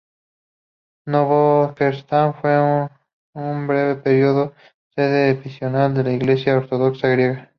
[1.05, 2.89] Novocherkask fue
[3.33, 4.55] por un breve período
[4.95, 7.49] sede episcopal de la Iglesia ortodoxa griega.